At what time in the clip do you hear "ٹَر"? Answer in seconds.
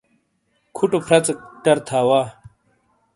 1.63-1.77